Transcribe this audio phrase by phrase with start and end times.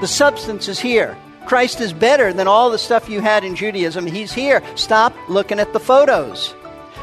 [0.00, 1.16] The substance is here.
[1.46, 4.06] Christ is better than all the stuff you had in Judaism.
[4.06, 4.62] He's here.
[4.74, 6.54] Stop looking at the photos.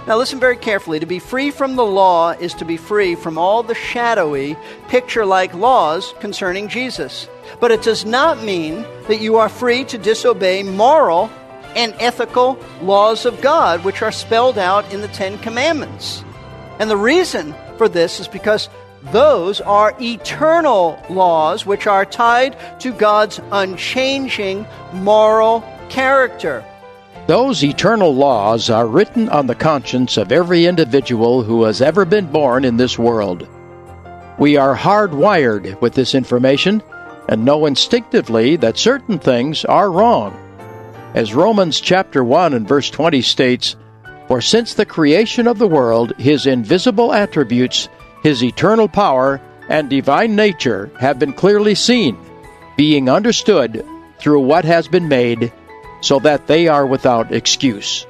[0.06, 1.00] Now, listen very carefully.
[1.00, 4.58] To be free from the law is to be free from all the shadowy,
[4.90, 7.30] picture like laws concerning Jesus.
[7.62, 11.32] But it does not mean that you are free to disobey moral
[11.76, 16.24] and ethical laws of God, which are spelled out in the Ten Commandments.
[16.80, 18.70] And the reason for this is because
[19.12, 26.64] those are eternal laws which are tied to God's unchanging moral character.
[27.28, 32.28] Those eternal laws are written on the conscience of every individual who has ever been
[32.28, 33.48] born in this world.
[34.38, 36.82] We are hardwired with this information
[37.30, 40.38] and know instinctively that certain things are wrong.
[41.14, 43.76] As Romans chapter 1 and verse 20 states,
[44.28, 47.88] For since the creation of the world, his invisible attributes,
[48.24, 52.18] his eternal power and divine nature have been clearly seen,
[52.78, 53.86] being understood
[54.18, 55.52] through what has been made,
[56.02, 58.08] so that they are without excuse.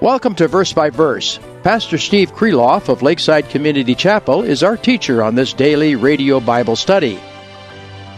[0.00, 1.38] Welcome to Verse by Verse.
[1.62, 6.76] Pastor Steve Kreloff of Lakeside Community Chapel is our teacher on this daily radio Bible
[6.76, 7.20] study.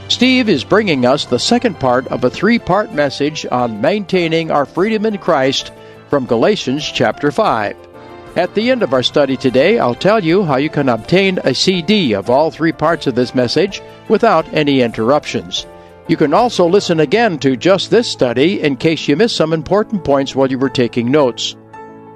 [0.06, 4.66] Steve is bringing us the second part of a three part message on maintaining our
[4.66, 5.72] freedom in Christ
[6.08, 7.89] from Galatians chapter 5.
[8.36, 11.52] At the end of our study today, I'll tell you how you can obtain a
[11.52, 15.66] CD of all three parts of this message without any interruptions.
[16.06, 20.04] You can also listen again to just this study in case you missed some important
[20.04, 21.56] points while you were taking notes.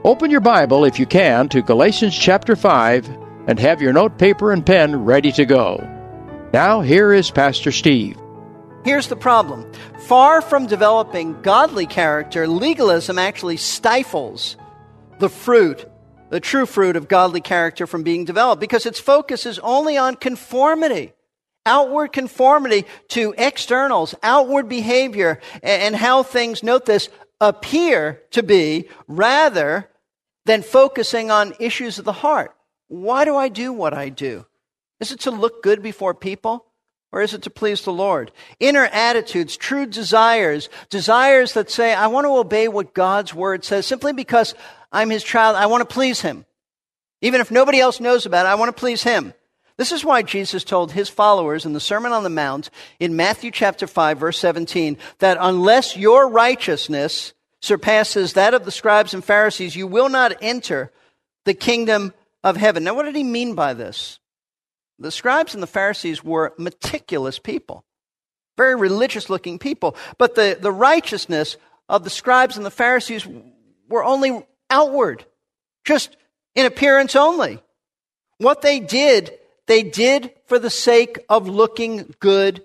[0.05, 3.09] Open your Bible, if you can, to Galatians chapter 5
[3.49, 5.79] and have your note paper and pen ready to go.
[6.53, 8.17] Now, here is Pastor Steve.
[8.85, 14.57] Here's the problem far from developing godly character, legalism actually stifles
[15.19, 15.87] the fruit
[16.35, 20.17] the true fruit of godly character from being developed because its focus is only on
[20.17, 21.13] conformity.
[21.65, 27.09] Outward conformity to externals, outward behavior, and how things, note this,
[27.41, 29.89] appear to be rather
[30.45, 32.53] than focusing on issues of the heart.
[32.89, 34.45] Why do I do what I do?
[34.99, 36.67] Is it to look good before people?
[37.13, 38.33] Or is it to please the Lord?
[38.59, 43.87] Inner attitudes, true desires, desires that say, I want to obey what God's word says
[43.87, 44.57] simply because
[44.95, 45.57] I'm his child.
[45.57, 46.47] I want to please him.
[47.21, 49.35] Even if nobody else knows about it, I want to please him.
[49.77, 53.51] This is why Jesus told his followers in the Sermon on the Mount in Matthew
[53.51, 59.75] chapter 5 verse 17 that unless your righteousness surpasses that of the scribes and Pharisees,
[59.75, 60.93] you will not enter
[61.45, 62.85] the kingdom of heaven.
[62.85, 64.21] Now what did he mean by this?
[65.01, 67.85] The scribes and the Pharisees were meticulous people,
[68.57, 71.57] very religious looking people, but the, the righteousness
[71.89, 73.27] of the scribes and the Pharisees
[73.89, 75.25] were only outward,
[75.85, 76.17] just
[76.55, 77.61] in appearance only.
[78.39, 79.33] What they did,
[79.67, 82.65] they did for the sake of looking good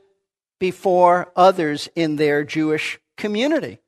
[0.59, 3.79] before others in their Jewish community.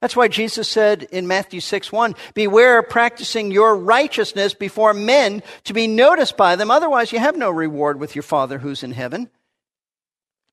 [0.00, 5.42] That's why Jesus said in Matthew 6 1, Beware of practicing your righteousness before men
[5.64, 8.92] to be noticed by them, otherwise you have no reward with your Father who's in
[8.92, 9.30] heaven.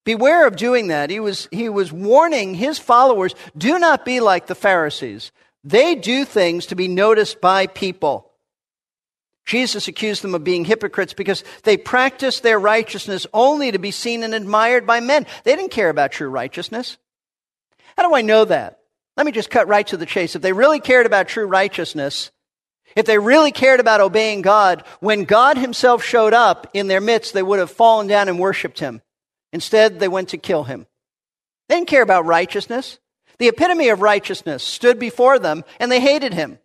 [0.03, 1.09] Beware of doing that.
[1.09, 5.31] He was, he was warning his followers do not be like the Pharisees.
[5.63, 8.31] They do things to be noticed by people.
[9.45, 14.23] Jesus accused them of being hypocrites because they practiced their righteousness only to be seen
[14.23, 15.25] and admired by men.
[15.43, 16.97] They didn't care about true righteousness.
[17.97, 18.79] How do I know that?
[19.17, 20.35] Let me just cut right to the chase.
[20.35, 22.31] If they really cared about true righteousness,
[22.95, 27.33] if they really cared about obeying God, when God Himself showed up in their midst,
[27.33, 29.01] they would have fallen down and worshiped Him.
[29.53, 30.87] Instead, they went to kill Him.
[31.67, 32.99] They didn't care about righteousness.
[33.41, 36.59] The epitome of righteousness stood before them, and they hated Him.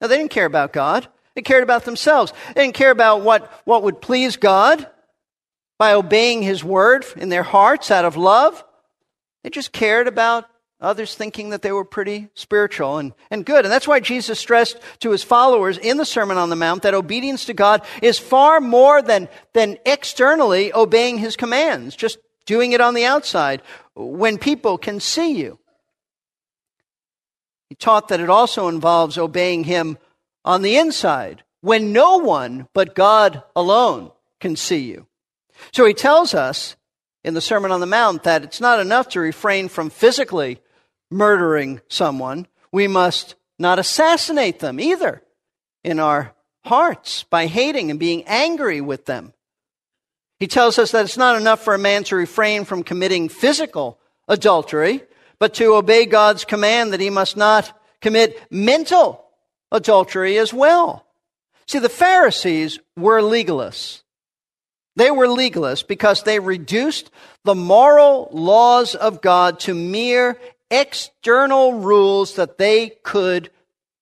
[0.00, 1.06] Now, they didn't care about God.
[1.36, 2.32] They cared about themselves.
[2.48, 4.90] They didn't care about what, what would please God
[5.78, 8.64] by obeying His word in their hearts out of love.
[9.44, 10.46] They just cared about
[10.80, 13.64] others thinking that they were pretty spiritual and, and good.
[13.64, 16.92] And that's why Jesus stressed to his followers in the Sermon on the Mount that
[16.92, 22.80] obedience to God is far more than, than externally obeying his commands, just doing it
[22.80, 23.62] on the outside
[23.94, 25.60] when people can see you.
[27.68, 29.98] He taught that it also involves obeying Him
[30.44, 35.06] on the inside when no one but God alone can see you.
[35.72, 36.76] So he tells us
[37.24, 40.60] in the Sermon on the Mount that it's not enough to refrain from physically
[41.10, 42.46] murdering someone.
[42.70, 45.22] We must not assassinate them either
[45.82, 46.34] in our
[46.64, 49.32] hearts by hating and being angry with them.
[50.38, 53.98] He tells us that it's not enough for a man to refrain from committing physical
[54.28, 55.02] adultery,
[55.38, 59.24] but to obey God's command that he must not commit mental
[59.70, 61.06] adultery as well.
[61.66, 64.02] See, the Pharisees were legalists.
[64.94, 67.10] They were legalists because they reduced
[67.44, 70.38] the moral laws of God to mere
[70.70, 73.50] external rules that they could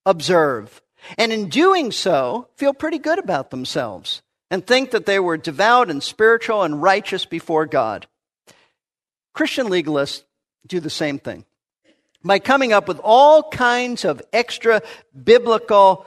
[0.06, 0.80] observe.
[1.18, 5.90] And in doing so, feel pretty good about themselves and think that they were devout
[5.90, 8.06] and spiritual and righteous before God.
[9.34, 10.22] Christian legalists
[10.66, 11.44] do the same thing
[12.24, 14.82] by coming up with all kinds of extra
[15.22, 16.06] biblical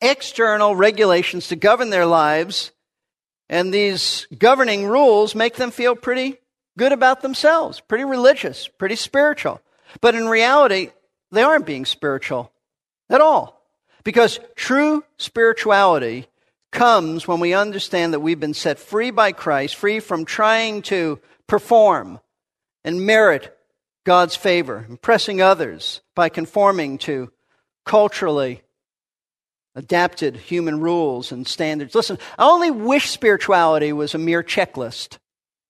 [0.00, 2.70] external regulations to govern their lives.
[3.48, 6.38] And these governing rules make them feel pretty
[6.78, 9.60] good about themselves, pretty religious, pretty spiritual.
[10.00, 10.90] But in reality,
[11.30, 12.52] they aren't being spiritual
[13.08, 13.62] at all.
[14.04, 16.26] Because true spirituality
[16.70, 21.18] comes when we understand that we've been set free by Christ, free from trying to
[21.46, 22.20] perform
[22.84, 23.55] and merit
[24.06, 27.32] God's favor, impressing others by conforming to
[27.84, 28.62] culturally
[29.74, 31.94] adapted human rules and standards.
[31.94, 35.18] Listen, I only wish spirituality was a mere checklist.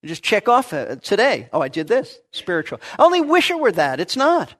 [0.02, 1.48] You just check off it today.
[1.50, 2.18] Oh, I did this.
[2.30, 2.78] Spiritual.
[2.98, 4.00] I only wish it were that.
[4.00, 4.54] It's not.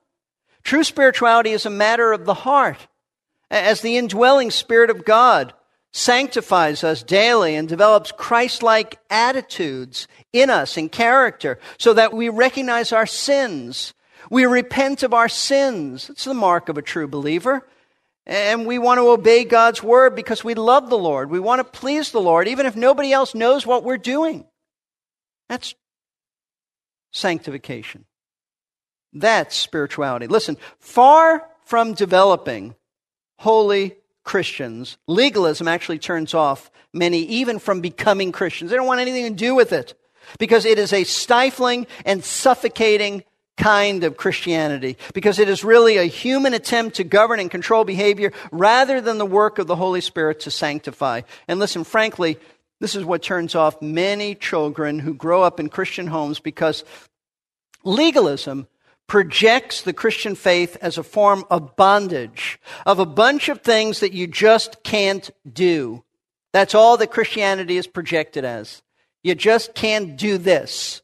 [0.63, 2.87] True spirituality is a matter of the heart.
[3.51, 5.53] As the indwelling Spirit of God
[5.97, 12.29] sanctifies us daily and develops Christ like attitudes in us and character so that we
[12.29, 13.95] recognize our sins.
[14.29, 16.11] We repent of our sins.
[16.11, 17.67] It's the mark of a true believer.
[18.27, 21.31] And we want to obey God's word because we love the Lord.
[21.31, 24.45] We want to please the Lord, even if nobody else knows what we're doing.
[25.49, 25.73] That's
[27.11, 28.05] sanctification.
[29.13, 30.27] That's spirituality.
[30.27, 32.75] Listen, far from developing
[33.39, 33.95] holy
[34.27, 38.69] Christians, legalism actually turns off many even from becoming Christians.
[38.69, 39.93] They don't want anything to do with it
[40.37, 43.23] because it is a stifling and suffocating
[43.55, 48.33] kind of Christianity because it is really a human attempt to govern and control behavior
[48.51, 51.21] rather than the work of the Holy Spirit to sanctify.
[51.47, 52.37] And listen, frankly,
[52.81, 56.83] this is what turns off many children who grow up in Christian homes because
[57.85, 58.67] legalism
[59.07, 64.13] projects the Christian faith as a form of bondage, of a bunch of things that
[64.13, 66.03] you just can't do.
[66.53, 68.81] That's all that Christianity is projected as.
[69.23, 71.01] You just can't do this.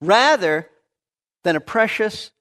[0.00, 0.68] Rather
[1.44, 2.32] than a precious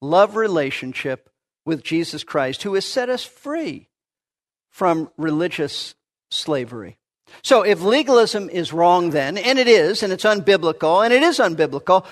[0.00, 1.30] love relationship
[1.64, 3.88] with Jesus Christ, who has set us free
[4.70, 5.94] from religious
[6.30, 6.98] slavery.
[7.42, 11.38] So, if legalism is wrong, then, and it is, and it's unbiblical, and it is
[11.38, 12.04] unbiblical,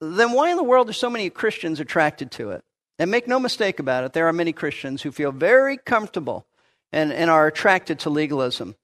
[0.00, 2.64] then why in the world are so many Christians attracted to it?
[2.98, 6.46] And make no mistake about it, there are many Christians who feel very comfortable
[6.92, 8.76] and, and are attracted to legalism.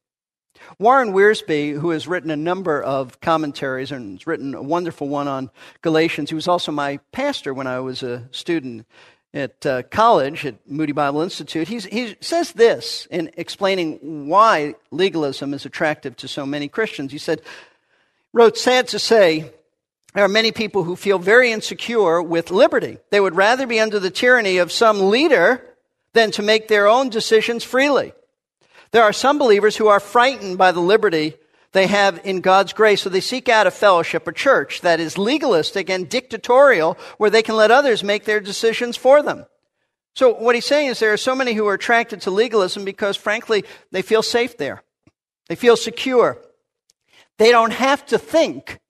[0.78, 5.28] Warren Wiersbe, who has written a number of commentaries and has written a wonderful one
[5.28, 5.50] on
[5.82, 8.86] Galatians, he was also my pastor when I was a student
[9.32, 11.68] at uh, college at Moody Bible Institute.
[11.68, 17.12] He's, he says this in explaining why legalism is attractive to so many Christians.
[17.12, 17.40] He said,
[18.32, 19.52] wrote, sad to say,
[20.14, 22.98] there are many people who feel very insecure with liberty.
[23.10, 25.64] They would rather be under the tyranny of some leader
[26.14, 28.12] than to make their own decisions freely.
[28.90, 31.34] There are some believers who are frightened by the liberty
[31.72, 35.16] they have in God's grace, so they seek out a fellowship, a church that is
[35.16, 39.46] legalistic and dictatorial, where they can let others make their decisions for them.
[40.16, 43.16] So what he's saying is there are so many who are attracted to legalism because,
[43.16, 44.82] frankly, they feel safe there.
[45.48, 46.42] They feel secure.
[47.38, 48.80] They don't have to think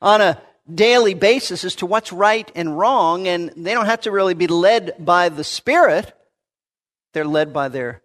[0.00, 0.40] on a
[0.72, 4.46] daily basis as to what's right and wrong, and they don't have to really be
[4.46, 6.12] led by the Spirit.
[7.12, 8.02] They're led by their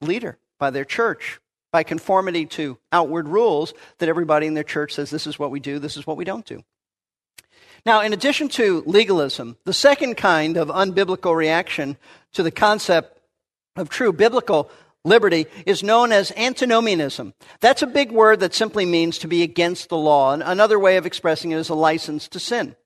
[0.00, 1.40] leader, by their church,
[1.72, 5.60] by conformity to outward rules that everybody in their church says this is what we
[5.60, 6.64] do, this is what we don't do.
[7.86, 11.96] Now, in addition to legalism, the second kind of unbiblical reaction
[12.32, 13.20] to the concept
[13.76, 14.70] of true biblical
[15.04, 17.34] liberty is known as antinomianism.
[17.60, 20.32] That's a big word that simply means to be against the law.
[20.32, 22.76] And another way of expressing it is a license to sin.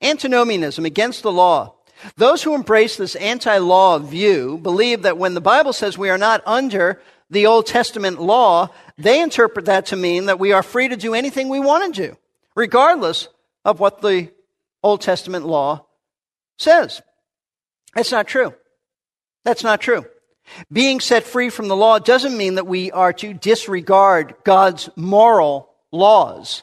[0.00, 1.74] Antinomianism, against the law.
[2.16, 6.18] Those who embrace this anti law view believe that when the Bible says we are
[6.18, 10.88] not under the Old Testament law, they interpret that to mean that we are free
[10.88, 12.16] to do anything we want to do,
[12.54, 13.28] regardless
[13.64, 14.30] of what the
[14.82, 15.86] Old Testament law
[16.58, 17.02] says.
[17.94, 18.54] That's not true.
[19.44, 20.04] That's not true.
[20.72, 25.70] Being set free from the law doesn't mean that we are to disregard God's moral
[25.92, 26.62] laws,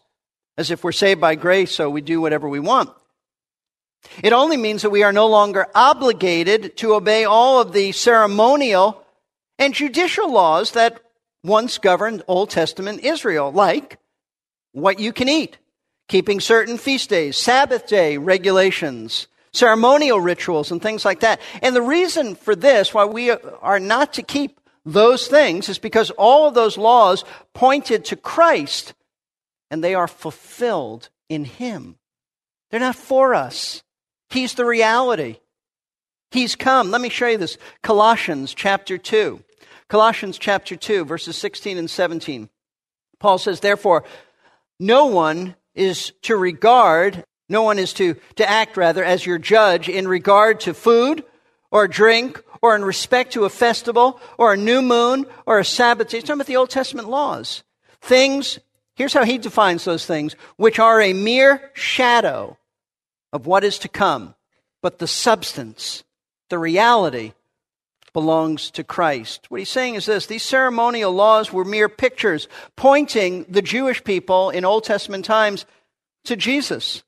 [0.57, 2.89] as if we're saved by grace, so we do whatever we want.
[4.23, 9.03] It only means that we are no longer obligated to obey all of the ceremonial
[9.57, 11.01] and judicial laws that
[11.43, 13.99] once governed Old Testament Israel, like
[14.73, 15.57] what you can eat,
[16.07, 21.39] keeping certain feast days, Sabbath day regulations, ceremonial rituals, and things like that.
[21.61, 26.11] And the reason for this, why we are not to keep those things, is because
[26.11, 28.93] all of those laws pointed to Christ
[29.71, 31.97] and they are fulfilled in Him.
[32.69, 33.83] They're not for us.
[34.29, 35.37] He's the reality.
[36.31, 36.91] He's come.
[36.91, 37.57] Let me show you this.
[37.81, 39.41] Colossians chapter 2.
[39.87, 42.49] Colossians chapter 2, verses 16 and 17.
[43.19, 44.03] Paul says, Therefore,
[44.79, 49.87] no one is to regard, no one is to, to act rather as your judge
[49.87, 51.23] in regard to food
[51.71, 56.11] or drink or in respect to a festival or a new moon or a Sabbath.
[56.11, 57.63] He's talking about the Old Testament laws.
[58.01, 58.59] Things,
[58.95, 62.57] here's how he defines those things, which are a mere shadow
[63.31, 64.33] of what is to come,
[64.81, 66.03] but the substance,
[66.49, 67.33] the reality,
[68.13, 69.51] belongs to Christ.
[69.51, 72.47] What he's saying is this these ceremonial laws were mere pictures
[72.77, 75.65] pointing the Jewish people in Old Testament times
[76.23, 77.03] to Jesus.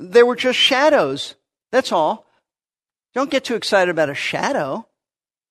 [0.00, 1.34] They were just shadows.
[1.70, 2.26] That's all.
[3.14, 4.86] Don't get too excited about a shadow.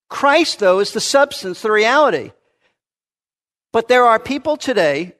[0.09, 2.31] Christ, though, is the substance, the reality.
[3.71, 5.15] But there are people today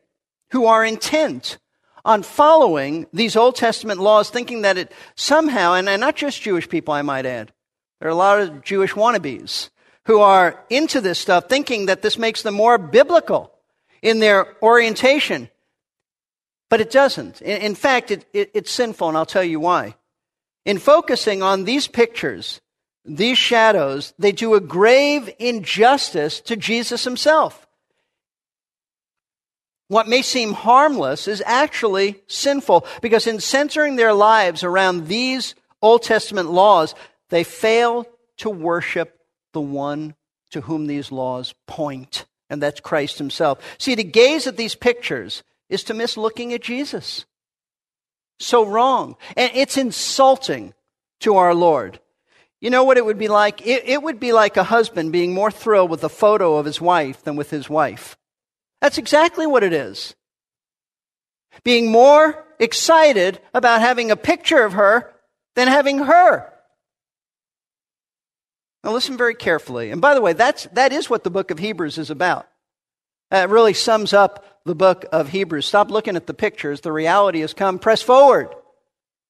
[0.51, 1.59] who are intent
[2.03, 6.93] on following these Old Testament laws, thinking that it somehow, and, not just Jewish people,
[6.93, 7.53] I might add,
[8.00, 9.69] there are a lot of Jewish wannabes
[10.05, 13.53] who are into this stuff, thinking that this makes them more biblical
[14.01, 15.50] in their orientation.
[16.69, 17.41] But it doesn't.
[17.41, 19.95] In, in fact, it, it, it's sinful, and I'll tell you why.
[20.65, 22.61] In focusing on these pictures,
[23.05, 27.65] these shadows, they do a grave injustice to Jesus himself.
[29.88, 36.03] What may seem harmless is actually sinful because in centering their lives around these Old
[36.03, 36.93] Testament laws,
[37.29, 38.05] they fail
[38.38, 39.19] to worship
[39.53, 40.13] the one
[40.51, 43.59] to whom these laws point, and that's Christ himself.
[43.79, 47.25] See, to gaze at these pictures is to miss looking at Jesus.
[48.39, 49.15] So wrong.
[49.35, 50.73] And it's insulting
[51.21, 51.99] to our Lord.
[52.61, 53.65] You know what it would be like?
[53.65, 56.81] It, it, would be like a husband being more thrilled with a photo of his
[56.81, 58.17] wife than with his wife.
[58.81, 60.15] That's exactly what it is.
[61.63, 65.13] Being more excited about having a picture of her
[65.55, 66.53] than having her.
[68.83, 69.91] Now listen very carefully.
[69.91, 72.47] And by the way, that's, that is what the book of Hebrews is about.
[73.31, 75.65] It really sums up the book of Hebrews.
[75.65, 76.81] Stop looking at the pictures.
[76.81, 77.79] The reality has come.
[77.79, 78.49] Press forward.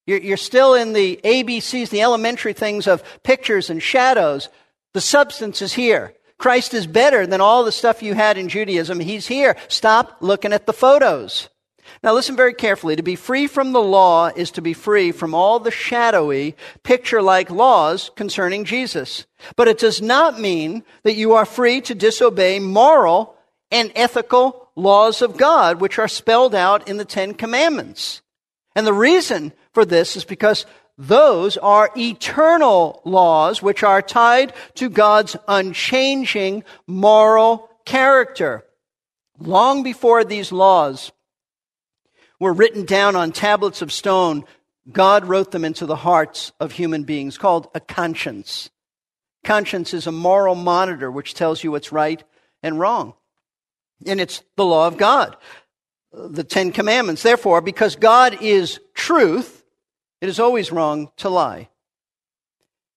[0.06, 4.48] You're, still in the ABCs, the elementary things of pictures and shadows.
[4.92, 6.14] The substance is here.
[6.36, 8.98] Christ is better than all the stuff you had in Judaism.
[8.98, 9.56] He's here.
[9.68, 11.48] Stop looking at the photos.
[12.02, 12.96] Now listen very carefully.
[12.96, 17.50] To be free from the law is to be free from all the shadowy, picture-like
[17.50, 19.26] laws concerning Jesus.
[19.54, 23.36] But it does not mean that you are free to disobey moral
[23.70, 28.22] and ethical laws of God, which are spelled out in the Ten Commandments.
[28.74, 34.90] And the reason for this is because those are eternal laws which are tied to
[34.90, 38.64] God's unchanging moral character.
[39.38, 41.12] Long before these laws
[42.38, 44.44] were written down on tablets of stone,
[44.90, 48.70] God wrote them into the hearts of human beings, called a conscience.
[49.44, 52.22] Conscience is a moral monitor which tells you what's right
[52.62, 53.14] and wrong.
[54.06, 55.36] And it's the law of God,
[56.12, 57.22] the Ten Commandments.
[57.22, 59.64] Therefore, because God is truth,
[60.20, 61.68] it is always wrong to lie.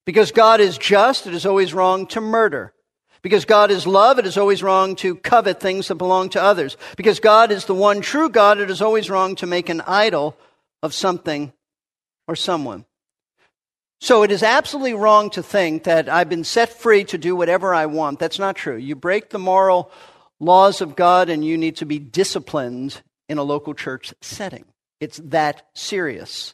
[0.06, 2.74] Because God is just, it is always wrong to murder.
[3.22, 6.76] Because God is love, it is always wrong to covet things that belong to others.
[6.98, 10.38] Because God is the one true God, it is always wrong to make an idol
[10.82, 11.54] of something
[12.28, 12.86] or someone.
[14.02, 17.74] So it is absolutely wrong to think that I've been set free to do whatever
[17.74, 18.20] I want.
[18.20, 18.76] That's not true.
[18.76, 19.90] You break the moral
[20.40, 24.66] laws of God and you need to be disciplined in a local church setting.
[25.00, 26.54] It's that serious.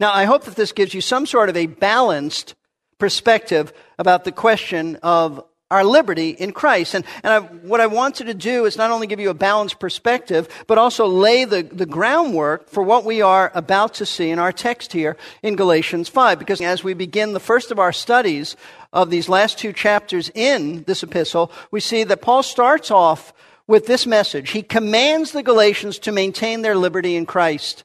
[0.00, 2.54] Now, I hope that this gives you some sort of a balanced
[2.98, 6.94] perspective about the question of our liberty in Christ.
[6.94, 9.78] And, and I, what I wanted to do is not only give you a balanced
[9.78, 14.38] perspective, but also lay the, the groundwork for what we are about to see in
[14.38, 16.38] our text here in Galatians 5.
[16.38, 18.56] Because as we begin the first of our studies
[18.92, 23.34] of these last two chapters in this epistle, we see that Paul starts off
[23.66, 24.50] with this message.
[24.50, 27.84] He commands the Galatians to maintain their liberty in Christ.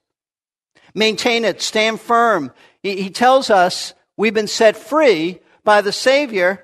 [0.95, 2.51] Maintain it, stand firm.
[2.81, 6.63] He, he tells us we've been set free by the Savior.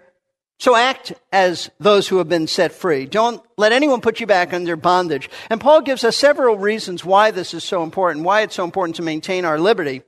[0.60, 3.06] So act as those who have been set free.
[3.06, 5.30] Don't let anyone put you back under bondage.
[5.50, 8.98] And Paul gives us several reasons why this is so important, why it's so important
[8.98, 10.02] to maintain our liberty.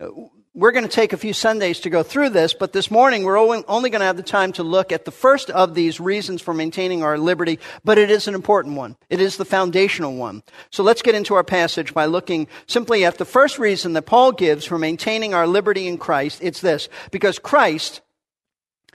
[0.00, 0.08] Uh,
[0.54, 3.38] we're going to take a few Sundays to go through this, but this morning we're
[3.38, 6.52] only going to have the time to look at the first of these reasons for
[6.52, 8.96] maintaining our liberty, but it is an important one.
[9.08, 10.42] It is the foundational one.
[10.70, 14.32] So let's get into our passage by looking simply at the first reason that Paul
[14.32, 16.40] gives for maintaining our liberty in Christ.
[16.42, 18.00] It's this, because Christ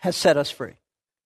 [0.01, 0.73] has set us free.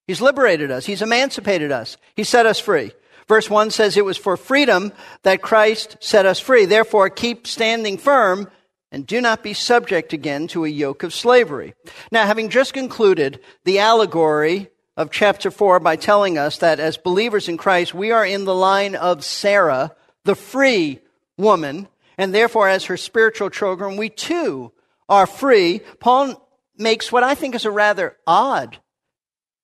[0.08, 0.86] He's liberated us.
[0.86, 1.98] He's emancipated us.
[2.16, 2.92] He set us free.
[3.28, 6.66] Verse 1 says it was for freedom that Christ set us free.
[6.66, 8.50] Therefore, keep standing firm
[8.90, 11.74] and do not be subject again to a yoke of slavery.
[12.10, 17.50] Now, having just concluded the allegory of chapter 4 by telling us that as believers
[17.50, 21.02] in Christ, we are in the line of Sarah, the free
[21.38, 24.72] woman, and therefore, as her spiritual children, we too
[25.10, 25.82] are free.
[26.00, 28.80] Paul makes what I think is a rather odd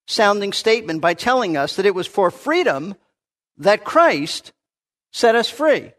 [0.08, 2.96] sounding statement by telling us that it was for freedom
[3.58, 4.52] that Christ
[5.12, 5.92] set us free.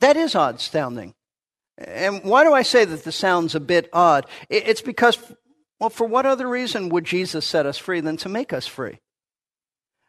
[0.00, 1.14] That is odd sounding.
[1.78, 4.26] And why do I say that this sounds a bit odd?
[4.48, 5.18] It's because,
[5.78, 8.98] well, for what other reason would Jesus set us free than to make us free?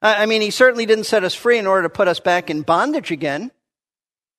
[0.01, 2.61] I mean, he certainly didn't set us free in order to put us back in
[2.61, 3.51] bondage again.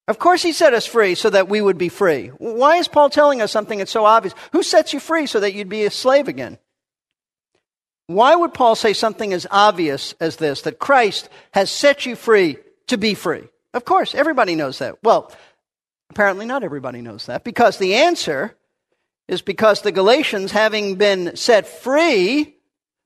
[0.07, 2.29] Of course, he set us free so that we would be free.
[2.39, 4.35] Why is Paul telling us something that's so obvious?
[4.53, 6.59] Who sets you free so that you'd be a slave again?
[8.09, 12.59] Why would Paul say something as obvious as this, that Christ has set you free
[12.89, 13.45] to be free?
[13.73, 14.97] Of course, everybody knows that.
[15.05, 15.31] Well,
[16.11, 18.57] Apparently, not everybody knows that because the answer
[19.27, 22.57] is because the Galatians, having been set free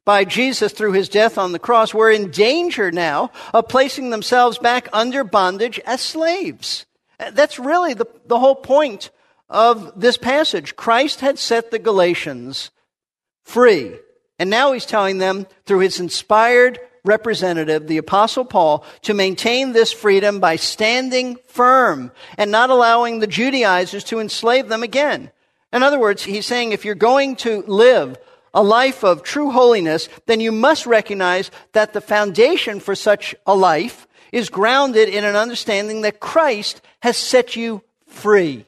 [0.05, 4.59] by Jesus through his death on the cross, were in danger now of placing themselves
[4.59, 6.87] back under bondage as slaves.
[7.19, 9.11] Uh, that's really the, the whole point
[9.49, 10.77] of this passage.
[10.77, 12.71] Christ had set the Galatians
[13.45, 13.97] free.
[14.39, 19.93] And now he's telling them through his inspired representative, the Apostle Paul, to maintain this
[19.93, 25.31] freedom by standing firm and not allowing the Judaizers to enslave them again.
[25.73, 28.19] In other words, he's saying if you're going to live
[28.55, 33.55] a life of true holiness, then you must recognize that the foundation for such a
[33.55, 38.67] life is grounded in an understanding that Christ has set you free.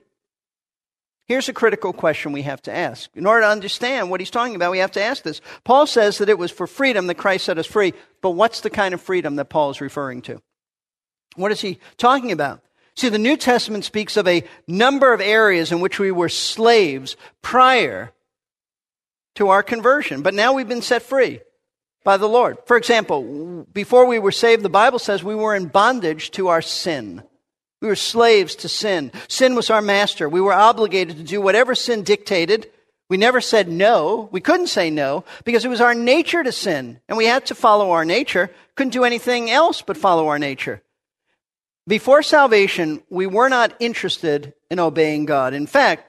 [1.26, 3.08] Here's a critical question we have to ask.
[3.14, 5.40] In order to understand what he's talking about, we have to ask this.
[5.64, 8.70] Paul says that it was for freedom that Christ set us free, but what's the
[8.70, 10.42] kind of freedom that Paul is referring to?
[11.36, 12.60] What is he talking about?
[12.94, 17.16] See, the New Testament speaks of a number of areas in which we were slaves
[17.42, 18.12] prior
[19.36, 21.40] to our conversion, but now we've been set free
[22.04, 22.58] by the Lord.
[22.66, 26.62] For example, before we were saved, the Bible says we were in bondage to our
[26.62, 27.22] sin.
[27.84, 29.12] We were slaves to sin.
[29.28, 30.26] Sin was our master.
[30.26, 32.70] We were obligated to do whatever sin dictated.
[33.10, 34.30] We never said no.
[34.32, 37.54] We couldn't say no because it was our nature to sin, and we had to
[37.54, 38.50] follow our nature.
[38.74, 40.82] Couldn't do anything else but follow our nature.
[41.86, 45.52] Before salvation, we were not interested in obeying God.
[45.52, 46.06] In fact,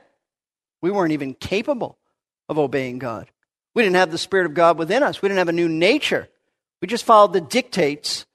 [0.81, 1.97] we weren't even capable
[2.47, 3.29] of obeying God.
[3.73, 5.21] We didn't have the Spirit of God within us.
[5.21, 6.29] We didn't have a new nature.
[6.81, 8.25] We just followed the dictates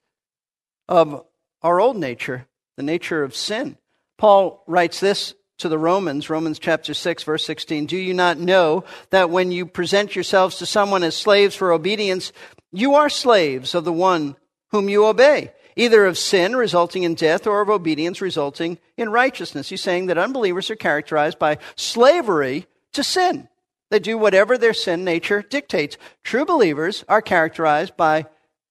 [0.87, 1.25] of
[1.63, 2.45] our old nature
[2.81, 3.77] the nature of sin.
[4.17, 7.85] Paul writes this to the Romans, Romans chapter 6, verse 16.
[7.85, 12.31] Do you not know that when you present yourselves to someone as slaves for obedience,
[12.71, 14.35] you are slaves of the one
[14.69, 19.69] whom you obey, either of sin resulting in death or of obedience resulting in righteousness?
[19.69, 23.47] He's saying that unbelievers are characterized by slavery to sin.
[23.91, 25.97] They do whatever their sin nature dictates.
[26.23, 28.25] True believers are characterized by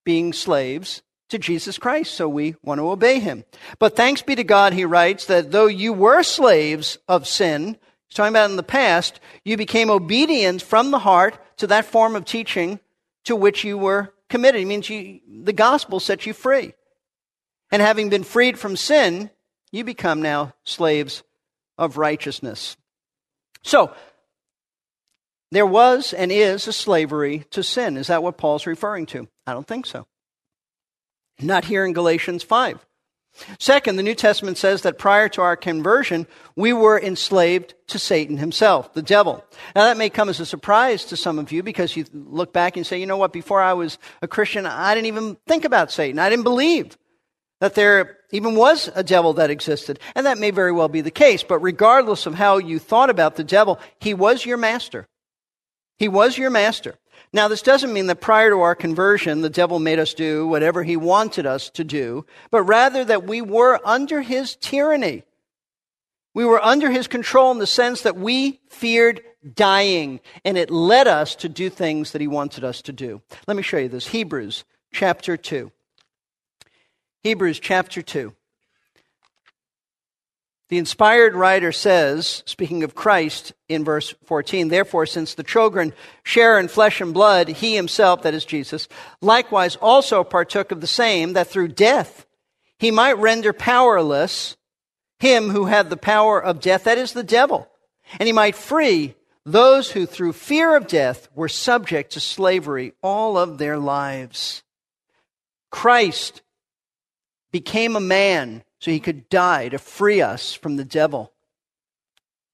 [0.05, 3.45] being slaves to Jesus Christ, so we want to obey him.
[3.79, 7.77] But thanks be to God, he writes, that though you were slaves of sin,
[8.09, 12.15] he's talking about in the past, you became obedient from the heart to that form
[12.17, 12.81] of teaching
[13.25, 14.61] to which you were committed.
[14.61, 16.75] It means you, the gospel sets you free.
[17.73, 19.31] And having been freed from sin,
[19.71, 21.23] you become now slaves
[21.79, 22.77] of righteousness.
[23.63, 23.95] So,
[25.53, 27.97] there was and is a slavery to sin.
[27.97, 29.29] Is that what Paul's referring to?
[29.47, 30.07] I don't think so.
[31.43, 32.85] Not here in Galatians 5.
[33.59, 36.27] Second, the New Testament says that prior to our conversion,
[36.57, 39.45] we were enslaved to Satan himself, the devil.
[39.75, 42.77] Now, that may come as a surprise to some of you because you look back
[42.77, 45.93] and say, you know what, before I was a Christian, I didn't even think about
[45.93, 46.19] Satan.
[46.19, 46.99] I didn't believe
[47.61, 50.01] that there even was a devil that existed.
[50.15, 53.37] And that may very well be the case, but regardless of how you thought about
[53.37, 55.07] the devil, he was your master.
[55.99, 56.97] He was your master.
[57.33, 60.83] Now, this doesn't mean that prior to our conversion, the devil made us do whatever
[60.83, 65.23] he wanted us to do, but rather that we were under his tyranny.
[66.35, 69.23] We were under his control in the sense that we feared
[69.55, 73.23] dying, and it led us to do things that he wanted us to do.
[73.47, 75.71] Let me show you this Hebrews chapter 2.
[77.23, 78.35] Hebrews chapter 2.
[80.71, 86.61] The inspired writer says, speaking of Christ in verse 14, therefore, since the children share
[86.61, 88.87] in flesh and blood, he himself, that is Jesus,
[89.21, 92.25] likewise also partook of the same, that through death
[92.79, 94.57] he might render powerless
[95.19, 97.69] him who had the power of death, that is the devil,
[98.21, 103.37] and he might free those who through fear of death were subject to slavery all
[103.37, 104.63] of their lives.
[105.73, 106.43] Christ
[107.51, 111.33] became a man so he could die to free us from the devil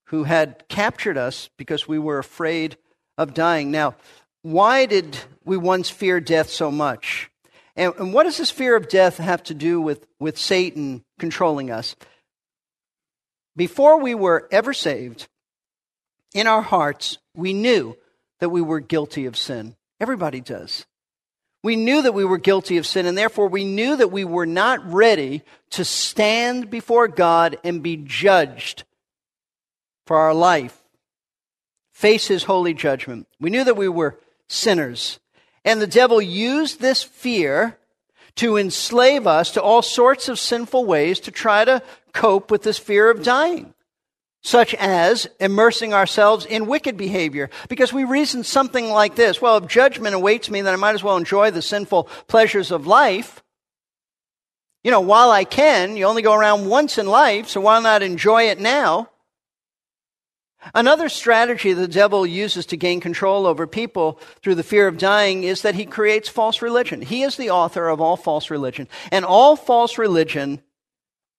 [0.07, 2.77] who had captured us because we were afraid
[3.17, 3.71] of dying.
[3.71, 3.95] Now,
[4.43, 7.31] why did we once fear death so much?
[7.75, 11.71] And, and what does this fear of death have to do with, with Satan controlling
[11.71, 11.97] us?
[13.57, 15.29] Before we were ever saved,
[16.35, 17.97] in our hearts, we knew
[18.41, 19.75] that we were guilty of sin.
[19.99, 20.85] Everybody does.
[21.67, 24.47] We knew that we were guilty of sin, and therefore we knew that we were
[24.47, 28.85] not ready to stand before God and be judged
[30.07, 30.81] for our life,
[31.93, 33.27] face His holy judgment.
[33.41, 35.19] We knew that we were sinners.
[35.65, 37.77] And the devil used this fear
[38.37, 42.79] to enslave us to all sorts of sinful ways to try to cope with this
[42.79, 43.75] fear of dying
[44.47, 47.51] such as immersing ourselves in wicked behavior.
[47.69, 51.03] Because we reason something like this well, if judgment awaits me, then I might as
[51.03, 53.43] well enjoy the sinful pleasures of life.
[54.85, 58.05] You know, while I can, you only go around once in life, so why not
[58.05, 59.11] enjoy it now?
[60.77, 65.43] Another strategy the devil uses to gain control over people through the fear of dying
[65.43, 67.03] is that he creates false religion.
[67.03, 68.87] He is the author of all false religion.
[69.11, 70.63] And all false religion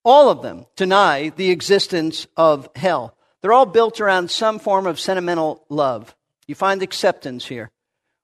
[0.08, 3.13] all of them deny the existence of hell.
[3.41, 6.15] They're all built around some form of sentimental love.
[6.48, 7.70] You find acceptance here.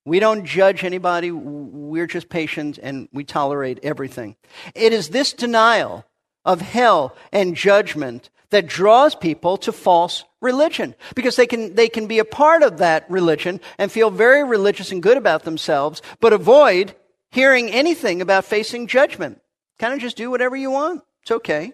[0.06, 1.30] We don't judge anybody.
[1.32, 4.38] We're just patient and we tolerate everything.
[4.74, 6.06] It is this denial
[6.46, 12.08] of hell and judgment that draws people to false religion because they can, they can
[12.08, 16.32] be a part of that religion and feel very religious and good about themselves, but
[16.32, 16.96] avoid
[17.30, 19.42] hearing anything about facing judgment.
[19.80, 21.04] Kind of just do whatever you want.
[21.24, 21.74] It's okay.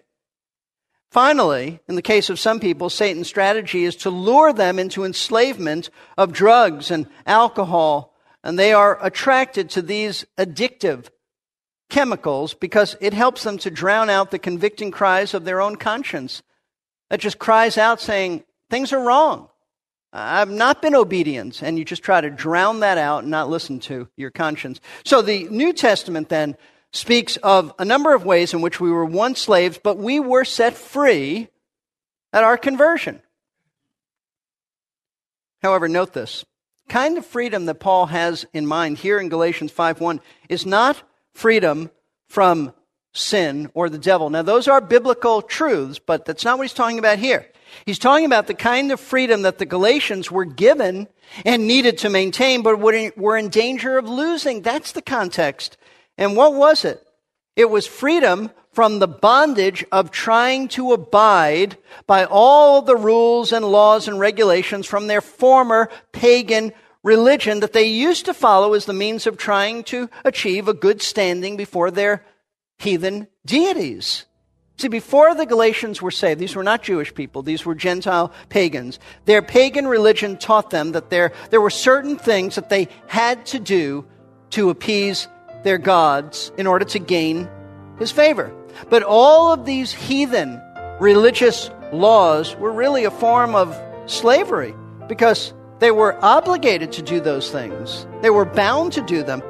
[1.10, 5.90] Finally, in the case of some people, Satan's strategy is to lure them into enslavement
[6.16, 11.08] of drugs and alcohol, and they are attracted to these addictive
[11.88, 16.42] chemicals because it helps them to drown out the convicting cries of their own conscience
[17.08, 19.48] that just cries out saying, Things are wrong.
[20.12, 21.60] I've not been obedient.
[21.60, 24.80] And you just try to drown that out and not listen to your conscience.
[25.04, 26.56] So the New Testament then
[26.92, 30.44] speaks of a number of ways in which we were once slaves, but we were
[30.44, 31.48] set free
[32.32, 33.22] at our conversion.
[35.62, 36.44] However, note this
[36.88, 41.90] kind of freedom that Paul has in mind here in Galatians 5:1 is not freedom
[42.26, 42.72] from
[43.12, 44.30] sin or the devil.
[44.30, 47.46] Now those are biblical truths, but that's not what he's talking about here.
[47.86, 51.06] He's talking about the kind of freedom that the Galatians were given
[51.44, 54.62] and needed to maintain, but were in danger of losing.
[54.62, 55.76] That's the context
[56.20, 57.04] and what was it?
[57.56, 63.64] It was freedom from the bondage of trying to abide by all the rules and
[63.64, 68.92] laws and regulations from their former pagan religion that they used to follow as the
[68.92, 72.24] means of trying to achieve a good standing before their
[72.78, 74.26] heathen deities.
[74.78, 78.98] See, before the Galatians were saved, these were not Jewish people, these were Gentile pagans.
[79.24, 83.58] Their pagan religion taught them that there, there were certain things that they had to
[83.58, 84.06] do
[84.50, 85.28] to appease
[85.62, 87.48] their gods in order to gain
[87.98, 88.52] his favor.
[88.88, 90.60] But all of these heathen
[91.00, 94.74] religious laws were really a form of slavery
[95.08, 99.42] because they were obligated to do those things, they were bound to do them.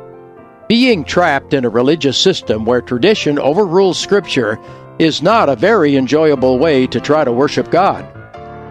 [0.68, 4.58] Being trapped in a religious system where tradition overrules Scripture
[5.00, 8.06] is not a very enjoyable way to try to worship God.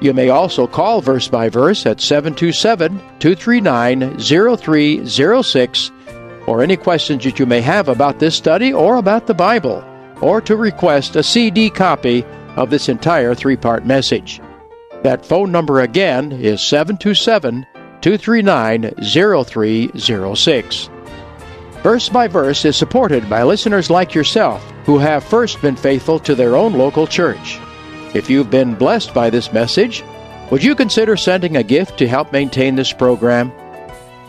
[0.00, 5.90] You may also call Verse by Verse at 727 239 0306
[6.46, 9.84] or any questions that you may have about this study or about the Bible,
[10.20, 12.24] or to request a CD copy
[12.56, 14.40] of this entire three part message.
[15.02, 17.66] That phone number again is 727
[18.00, 20.90] 239 0306.
[21.82, 26.34] Verse by Verse is supported by listeners like yourself who have first been faithful to
[26.34, 27.58] their own local church.
[28.14, 30.04] If you've been blessed by this message,
[30.50, 33.50] would you consider sending a gift to help maintain this program?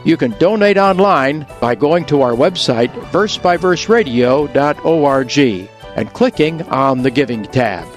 [0.03, 7.43] You can donate online by going to our website, versebyverseradio.org, and clicking on the Giving
[7.43, 7.87] tab.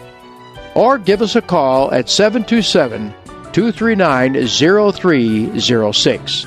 [0.75, 3.15] Or give us a call at 727
[3.53, 6.47] 239 0306.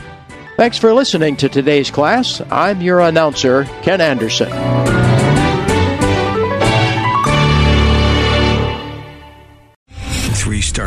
[0.58, 2.41] Thanks for listening to today's class.
[2.51, 5.11] I'm your announcer, Ken Anderson.